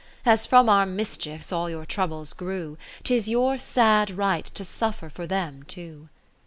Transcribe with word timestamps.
As 0.25 0.47
from 0.47 0.67
our 0.67 0.87
mischiefs 0.87 1.51
all 1.51 1.69
your 1.69 1.85
troubles 1.85 2.33
grew, 2.33 2.75
'Tis 3.03 3.27
your 3.29 3.59
sad 3.59 4.09
right 4.09 4.45
to 4.45 4.65
suffer 4.65 5.09
for 5.11 5.27
them 5.27 5.61
too. 5.67 6.09